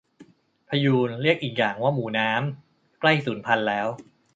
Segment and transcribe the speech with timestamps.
[0.67, 3.87] พะยูน เรียกอีกอย่างว่าหมูน้ำ ใกล้สูญพันธุ์แล้ว